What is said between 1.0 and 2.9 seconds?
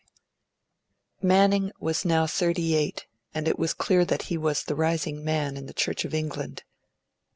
IV MANNING was now thirty